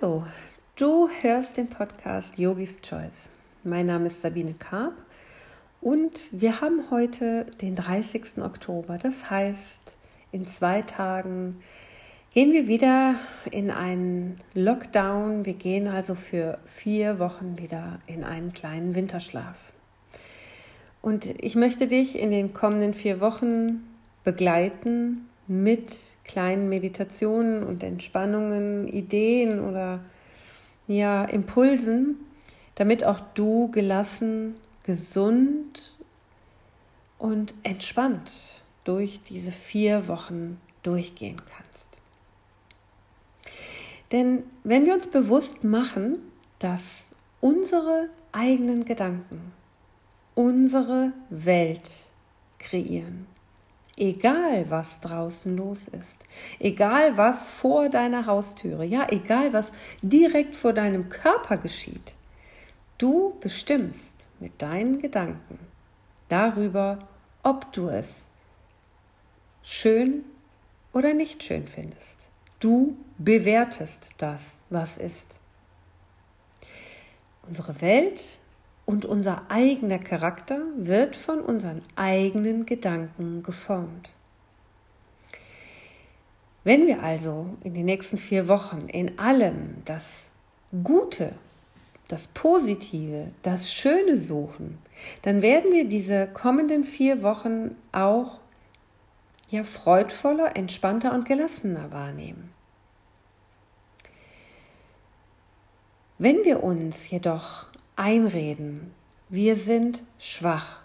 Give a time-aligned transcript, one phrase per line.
[0.00, 0.24] Hallo,
[0.76, 3.30] du hörst den Podcast Yogis Choice.
[3.64, 4.92] Mein Name ist Sabine Karp
[5.80, 8.38] und wir haben heute den 30.
[8.38, 8.98] Oktober.
[8.98, 9.96] Das heißt,
[10.30, 11.60] in zwei Tagen
[12.32, 13.16] gehen wir wieder
[13.50, 15.44] in einen Lockdown.
[15.44, 19.72] Wir gehen also für vier Wochen wieder in einen kleinen Winterschlaf.
[21.02, 23.84] Und ich möchte dich in den kommenden vier Wochen
[24.22, 30.00] begleiten mit kleinen Meditationen und Entspannungen, Ideen oder
[30.86, 32.16] ja, Impulsen,
[32.74, 35.96] damit auch du gelassen, gesund
[37.18, 38.30] und entspannt
[38.84, 41.98] durch diese vier Wochen durchgehen kannst.
[44.12, 46.18] Denn wenn wir uns bewusst machen,
[46.58, 47.08] dass
[47.40, 49.52] unsere eigenen Gedanken
[50.34, 51.90] unsere Welt
[52.60, 53.26] kreieren,
[53.98, 56.18] egal was draußen los ist,
[56.58, 62.14] egal was vor deiner Haustüre, ja, egal was direkt vor deinem Körper geschieht,
[62.96, 65.58] du bestimmst mit deinen Gedanken
[66.28, 67.08] darüber,
[67.42, 68.28] ob du es
[69.62, 70.24] schön
[70.92, 72.28] oder nicht schön findest.
[72.60, 75.38] Du bewertest das, was ist.
[77.46, 78.40] Unsere Welt
[78.88, 84.12] und unser eigener Charakter wird von unseren eigenen Gedanken geformt.
[86.64, 90.32] Wenn wir also in den nächsten vier Wochen in allem das
[90.82, 91.34] Gute,
[92.08, 94.78] das Positive, das Schöne suchen,
[95.20, 98.40] dann werden wir diese kommenden vier Wochen auch
[99.50, 102.54] ja freudvoller, entspannter und gelassener wahrnehmen.
[106.16, 108.92] Wenn wir uns jedoch einreden,
[109.28, 110.82] wir sind schwach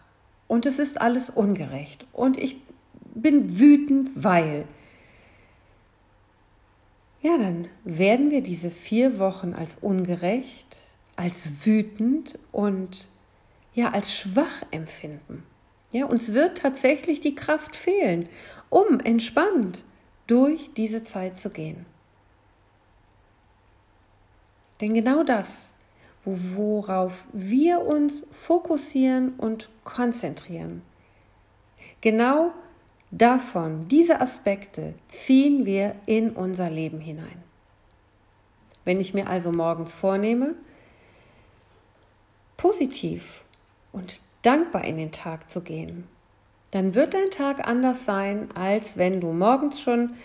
[0.47, 2.57] und es ist alles ungerecht und ich
[3.15, 4.65] bin wütend, weil.
[7.21, 10.79] Ja, dann werden wir diese vier Wochen als ungerecht,
[11.15, 13.07] als wütend und
[13.73, 15.43] ja, als schwach empfinden.
[15.91, 18.27] Ja, uns wird tatsächlich die Kraft fehlen,
[18.69, 19.83] um entspannt
[20.27, 21.85] durch diese Zeit zu gehen.
[24.81, 25.72] Denn genau das
[26.25, 30.81] worauf wir uns fokussieren und konzentrieren.
[32.01, 32.51] Genau
[33.11, 37.43] davon, diese Aspekte ziehen wir in unser Leben hinein.
[38.85, 40.55] Wenn ich mir also morgens vornehme,
[42.57, 43.43] positiv
[43.91, 46.07] und dankbar in den Tag zu gehen,
[46.71, 50.15] dann wird dein Tag anders sein, als wenn du morgens schon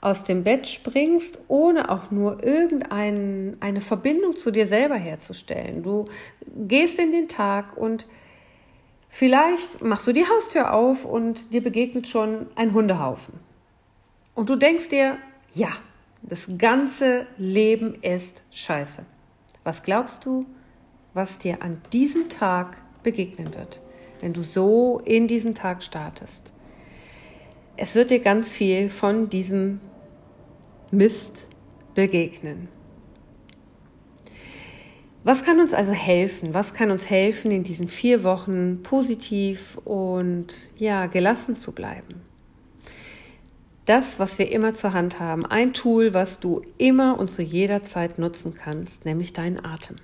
[0.00, 5.82] aus dem Bett springst, ohne auch nur irgendeine Verbindung zu dir selber herzustellen.
[5.82, 6.06] Du
[6.56, 8.06] gehst in den Tag und
[9.08, 13.34] vielleicht machst du die Haustür auf und dir begegnet schon ein Hundehaufen.
[14.34, 15.18] Und du denkst dir,
[15.52, 15.70] ja,
[16.22, 19.04] das ganze Leben ist scheiße.
[19.64, 20.46] Was glaubst du,
[21.12, 23.80] was dir an diesem Tag begegnen wird,
[24.20, 26.52] wenn du so in diesen Tag startest?
[27.76, 29.80] Es wird dir ganz viel von diesem
[30.90, 31.46] Mist
[31.94, 32.68] begegnen.
[35.22, 36.54] Was kann uns also helfen?
[36.54, 40.46] Was kann uns helfen, in diesen vier Wochen positiv und
[40.78, 42.22] ja, gelassen zu bleiben?
[43.84, 47.84] Das, was wir immer zur Hand haben, ein Tool, was du immer und zu jeder
[47.84, 49.96] Zeit nutzen kannst, nämlich deinen Atem.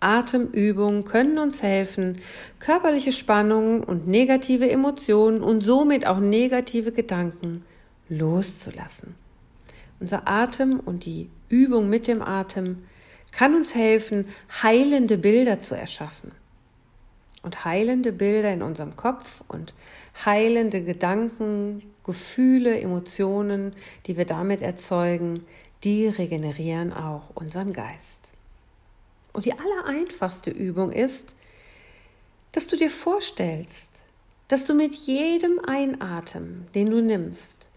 [0.00, 2.18] Atemübungen können uns helfen,
[2.58, 7.62] körperliche Spannungen und negative Emotionen und somit auch negative Gedanken
[8.08, 9.14] loszulassen.
[10.02, 12.82] Unser Atem und die Übung mit dem Atem
[13.30, 14.26] kann uns helfen,
[14.60, 16.32] heilende Bilder zu erschaffen.
[17.44, 19.74] Und heilende Bilder in unserem Kopf und
[20.26, 23.74] heilende Gedanken, Gefühle, Emotionen,
[24.06, 25.44] die wir damit erzeugen,
[25.84, 28.28] die regenerieren auch unseren Geist.
[29.32, 31.36] Und die allereinfachste Übung ist,
[32.50, 33.92] dass du dir vorstellst,
[34.48, 37.70] dass du mit jedem Einatmen, den du nimmst,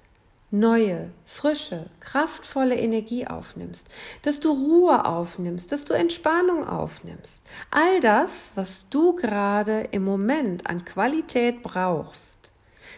[0.59, 3.87] neue, frische, kraftvolle Energie aufnimmst,
[4.21, 7.43] dass du Ruhe aufnimmst, dass du Entspannung aufnimmst.
[7.71, 12.51] All das, was du gerade im Moment an Qualität brauchst,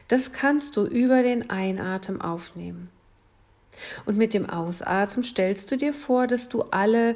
[0.07, 2.89] das kannst du über den Einatmen aufnehmen.
[4.05, 7.15] Und mit dem Ausatmen stellst du dir vor, dass du alle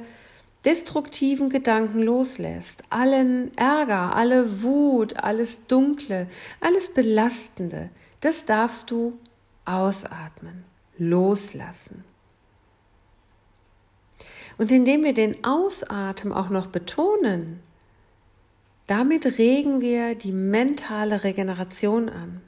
[0.65, 6.27] destruktiven Gedanken loslässt, allen Ärger, alle Wut, alles Dunkle,
[6.59, 7.89] alles Belastende,
[8.19, 9.17] das darfst du
[9.65, 10.63] ausatmen,
[10.97, 12.03] loslassen.
[14.57, 17.61] Und indem wir den Ausatmen auch noch betonen,
[18.87, 22.41] damit regen wir die mentale Regeneration an.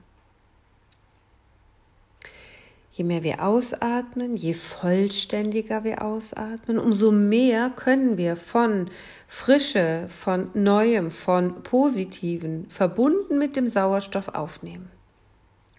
[2.92, 8.92] Je mehr wir ausatmen, je vollständiger wir ausatmen, umso mehr können wir von
[9.28, 14.92] Frische, von Neuem, von Positiven, verbunden mit dem Sauerstoff aufnehmen.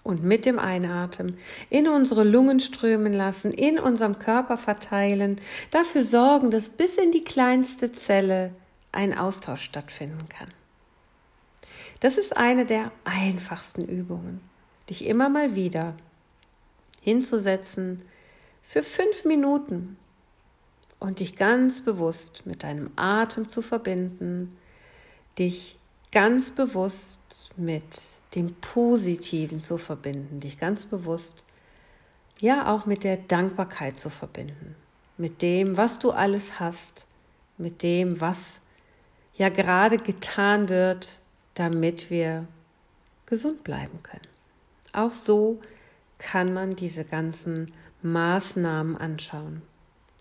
[0.04, 1.38] Und mit dem Einatmen
[1.70, 5.40] in unsere Lungen strömen lassen, in unserem Körper verteilen,
[5.70, 8.52] dafür sorgen, dass bis in die kleinste Zelle
[8.92, 10.48] ein Austausch stattfinden kann.
[12.00, 14.42] Das ist eine der einfachsten Übungen,
[14.90, 15.96] dich immer mal wieder
[17.00, 18.02] hinzusetzen
[18.62, 19.96] für fünf Minuten
[20.98, 24.56] und dich ganz bewusst mit deinem Atem zu verbinden,
[25.38, 25.78] dich
[26.12, 27.20] ganz bewusst
[27.56, 27.84] mit
[28.34, 31.44] dem Positiven zu verbinden, dich ganz bewusst
[32.40, 34.74] ja auch mit der Dankbarkeit zu verbinden,
[35.16, 37.06] mit dem, was du alles hast,
[37.58, 38.60] mit dem, was
[39.36, 41.20] ja gerade getan wird,
[41.54, 42.46] damit wir
[43.26, 44.26] gesund bleiben können.
[44.92, 45.60] Auch so
[46.18, 47.70] kann man diese ganzen
[48.02, 49.62] Maßnahmen anschauen.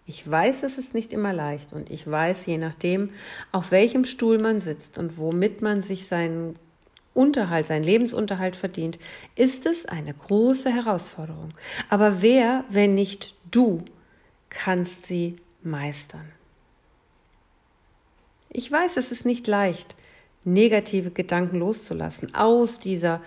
[0.06, 3.12] Ich weiß, es ist nicht immer leicht und ich weiß, je nachdem,
[3.52, 6.58] auf welchem Stuhl man sitzt und womit man sich seinen
[7.14, 8.98] Unterhalt, seinen Lebensunterhalt verdient,
[9.36, 11.54] ist es eine große Herausforderung.
[11.90, 13.84] Aber wer, wenn nicht du,
[14.50, 16.32] kannst sie meistern?
[18.50, 19.96] Ich weiß, es ist nicht leicht,
[20.44, 23.22] negative Gedanken loszulassen, aus dieser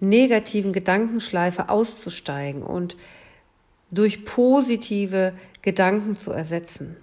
[0.00, 2.96] negativen Gedankenschleife auszusteigen und
[3.90, 5.32] durch positive
[5.62, 6.96] Gedanken zu ersetzen.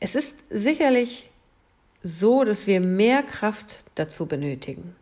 [0.00, 1.30] Es ist sicherlich
[2.04, 4.94] so, dass wir mehr Kraft dazu benötigen.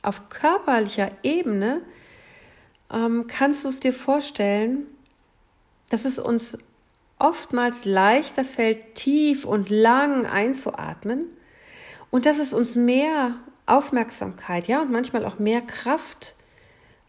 [0.00, 1.82] Auf körperlicher Ebene
[2.90, 4.86] ähm, kannst du es dir vorstellen,
[5.90, 6.56] dass es uns
[7.18, 11.24] oftmals leichter fällt, tief und lang einzuatmen
[12.10, 13.34] und dass es uns mehr
[13.66, 16.36] Aufmerksamkeit, ja, und manchmal auch mehr Kraft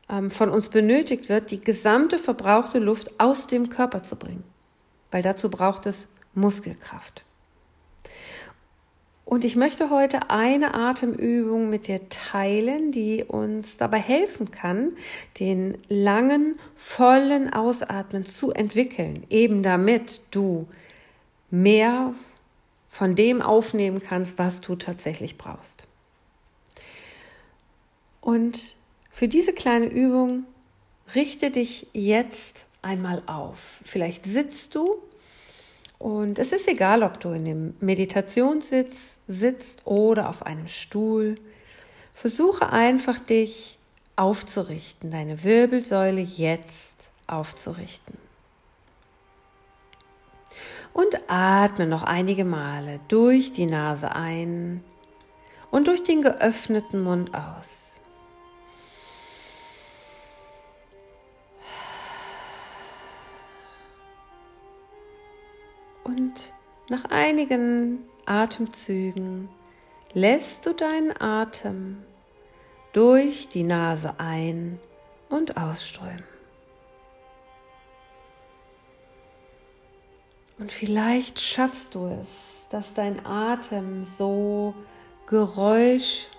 [0.10, 4.44] ähm, von uns benötigt wird, die gesamte verbrauchte Luft aus dem Körper zu bringen.
[5.12, 7.24] Weil dazu braucht es Muskelkraft.
[9.30, 14.94] Und ich möchte heute eine Atemübung mit dir teilen, die uns dabei helfen kann,
[15.40, 20.68] den langen, vollen Ausatmen zu entwickeln, eben damit du
[21.52, 22.16] mehr
[22.90, 25.86] von dem aufnehmen kannst, was du tatsächlich brauchst.
[28.22, 28.78] Und
[29.12, 30.46] für diese kleine Übung
[31.14, 33.82] richte dich jetzt einmal auf.
[33.86, 34.96] Vielleicht sitzt du
[36.00, 41.38] und es ist egal, ob du in dem Meditationssitz sitzt oder auf einem Stuhl.
[42.14, 43.78] Versuche einfach dich
[44.16, 48.18] aufzurichten, deine Wirbelsäule jetzt aufzurichten.
[50.94, 54.84] Und atme noch einige Male durch die Nase ein
[55.70, 57.89] und durch den geöffneten Mund aus.
[66.90, 69.50] Nach einigen Atemzügen
[70.14, 72.04] lässt du deinen Atem
[72.94, 74.80] durch die Nase ein
[75.30, 76.24] und ausströmen.
[80.58, 84.74] Und vielleicht schaffst du es, dass dein Atem so
[85.28, 86.30] geräuschlos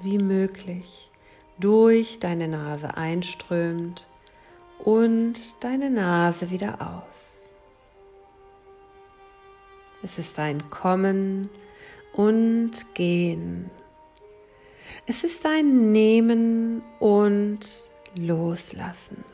[0.00, 1.10] wie möglich
[1.58, 4.08] durch deine Nase einströmt
[4.78, 7.43] und deine Nase wieder aus.
[10.04, 11.48] Es ist ein Kommen
[12.12, 13.70] und Gehen.
[15.06, 17.60] Es ist ein Nehmen und
[18.14, 19.24] Loslassen.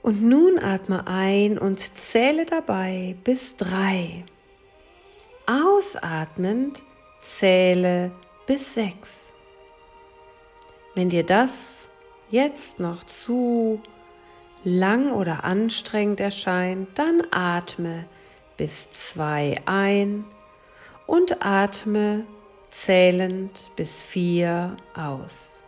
[0.00, 4.24] Und nun atme ein und zähle dabei bis drei.
[5.46, 6.82] Ausatmend
[7.20, 8.10] zähle
[8.46, 9.34] bis sechs.
[10.94, 11.90] Wenn dir das
[12.30, 13.82] jetzt noch zu
[14.64, 18.04] lang oder anstrengend erscheint, dann atme
[18.56, 20.24] bis zwei ein
[21.06, 22.24] und atme
[22.70, 25.62] zählend bis vier aus.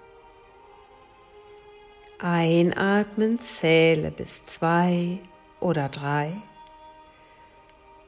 [2.19, 5.19] Einatmen, zähle bis zwei
[5.61, 6.33] oder drei.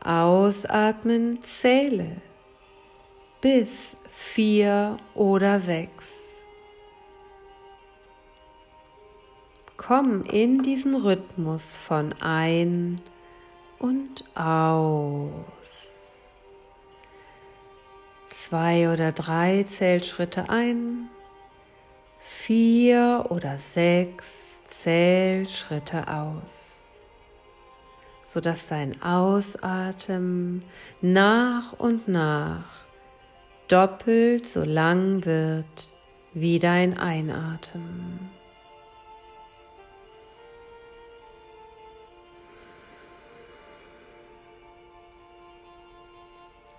[0.02, 2.22] Ausatmen, zähle
[3.40, 6.25] bis vier oder sechs.
[9.76, 13.00] Komm in diesen Rhythmus von ein
[13.78, 16.20] und aus.
[18.30, 21.08] Zwei oder drei Zählschritte ein,
[22.20, 26.98] vier oder sechs Zählschritte aus,
[28.22, 30.62] sodass dein Ausatmen
[31.00, 32.84] nach und nach
[33.68, 35.94] doppelt so lang wird
[36.34, 38.35] wie dein Einatmen.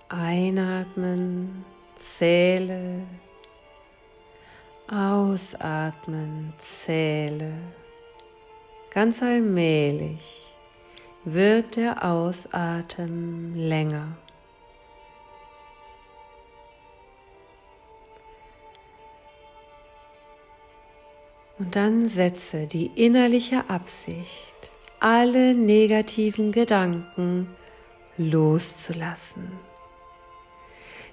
[0.09, 1.65] Einatmen,
[1.97, 3.03] zähle.
[4.87, 7.51] Ausatmen, zähle.
[8.93, 10.45] Ganz allmählich
[11.25, 14.15] wird der Ausatmen länger.
[21.59, 27.49] Und dann setze die innerliche Absicht, alle negativen Gedanken
[28.17, 29.66] loszulassen.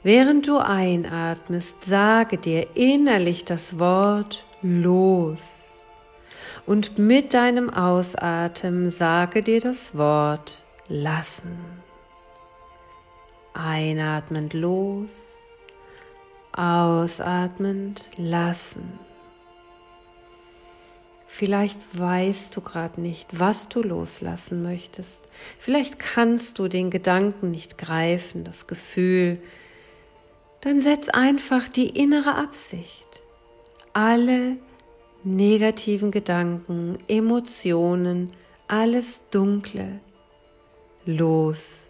[0.04, 5.80] Während du einatmest, sage dir innerlich das Wort los.
[6.66, 11.58] Und mit deinem Ausatmen sage dir das Wort lassen.
[13.54, 15.38] Einatmend los,
[16.52, 18.98] ausatmend lassen.
[21.26, 25.26] Vielleicht weißt du gerade nicht, was du loslassen möchtest.
[25.58, 29.40] Vielleicht kannst du den Gedanken nicht greifen, das Gefühl,
[30.64, 33.22] dann setz einfach die innere Absicht.
[33.92, 34.56] Alle
[35.22, 38.32] negativen Gedanken, Emotionen,
[38.66, 40.00] alles Dunkle
[41.04, 41.86] loszulassen.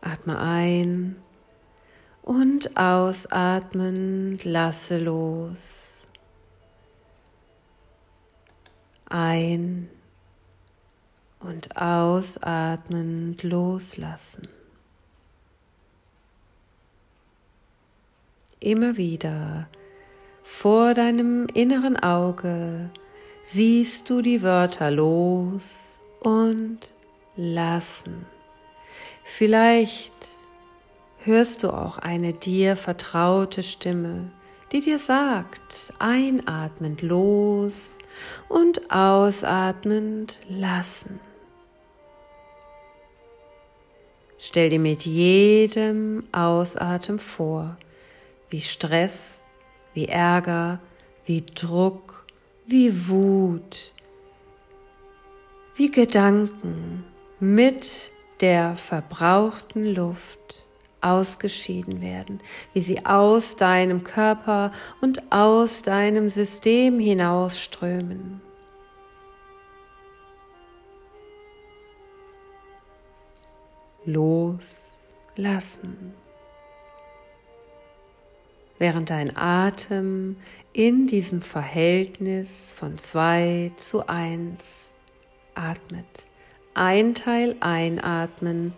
[0.00, 1.16] Atme ein
[2.22, 6.06] und ausatmend lasse los.
[9.06, 9.90] Ein
[11.40, 14.59] und ausatmend loslassen.
[18.60, 19.68] Immer wieder
[20.42, 22.90] vor deinem inneren Auge
[23.44, 26.92] siehst du die Wörter los und
[27.36, 28.26] lassen.
[29.24, 30.12] Vielleicht
[31.18, 34.30] hörst du auch eine dir vertraute Stimme,
[34.72, 37.98] die dir sagt, einatmend los
[38.48, 41.20] und ausatmend lassen.
[44.38, 47.76] Stell dir mit jedem Ausatmen vor,
[48.50, 49.44] wie Stress,
[49.94, 50.80] wie Ärger,
[51.24, 52.26] wie Druck,
[52.66, 53.94] wie Wut,
[55.76, 57.04] wie Gedanken
[57.38, 60.66] mit der verbrauchten Luft
[61.00, 62.40] ausgeschieden werden,
[62.74, 68.42] wie sie aus deinem Körper und aus deinem System hinausströmen.
[74.04, 75.00] Loslassen
[78.80, 80.36] während dein Atem
[80.72, 84.94] in diesem Verhältnis von zwei zu eins
[85.54, 86.26] atmet.
[86.72, 88.72] Ein Teil einatmen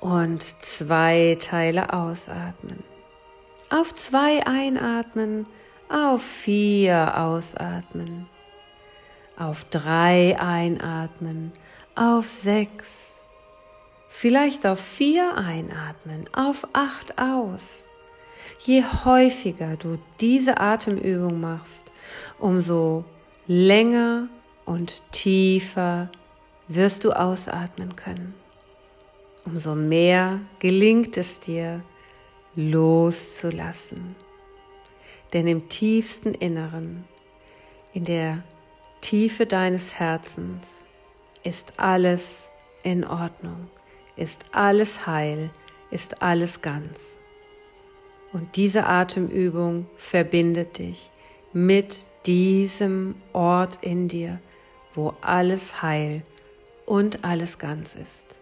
[0.00, 2.84] und zwei Teile ausatmen.
[3.68, 5.46] Auf zwei einatmen,
[5.88, 8.28] auf vier ausatmen.
[9.36, 11.52] Auf drei einatmen,
[11.96, 13.20] auf sechs.
[14.08, 17.91] Vielleicht auf vier einatmen, auf acht aus
[18.58, 21.82] je häufiger du diese Atemübung machst,
[22.38, 23.04] umso
[23.46, 24.28] länger
[24.64, 26.10] und tiefer
[26.68, 28.34] wirst du ausatmen können.
[29.44, 31.82] Umso mehr gelingt es dir,
[32.54, 34.14] loszulassen.
[35.32, 37.04] Denn im tiefsten Inneren,
[37.92, 38.42] in der
[39.00, 40.66] Tiefe deines Herzens,
[41.42, 42.50] ist alles
[42.82, 43.68] in Ordnung,
[44.16, 45.50] ist alles heil,
[45.90, 47.18] ist alles ganz.
[48.32, 51.10] Und diese Atemübung verbindet dich
[51.52, 54.40] mit diesem Ort in dir,
[54.94, 56.22] wo alles heil
[56.86, 58.36] und alles ganz ist.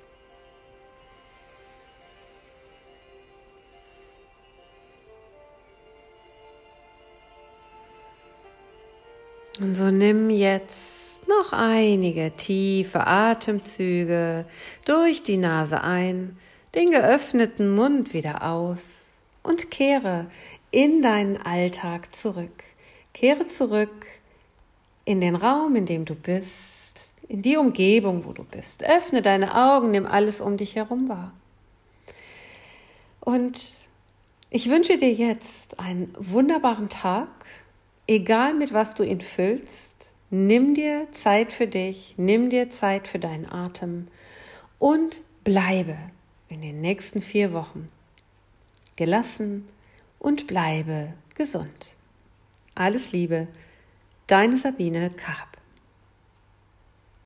[9.60, 14.46] Und so nimm jetzt noch einige tiefe Atemzüge
[14.84, 16.38] durch die Nase ein,
[16.74, 19.09] den geöffneten Mund wieder aus
[19.42, 20.26] und kehre
[20.70, 22.64] in deinen Alltag zurück.
[23.12, 24.06] Kehre zurück
[25.04, 28.84] in den Raum, in dem du bist, in die Umgebung, wo du bist.
[28.84, 31.32] Öffne deine Augen, nimm alles um dich herum wahr.
[33.20, 33.60] Und
[34.50, 37.28] ich wünsche dir jetzt einen wunderbaren Tag,
[38.06, 40.10] egal mit was du ihn füllst.
[40.30, 44.08] Nimm dir Zeit für dich, nimm dir Zeit für deinen Atem
[44.78, 45.96] und bleibe
[46.48, 47.88] in den nächsten vier Wochen
[49.00, 49.66] gelassen
[50.18, 51.96] und bleibe gesund.
[52.74, 53.46] Alles Liebe,
[54.26, 55.49] deine Sabine Karp.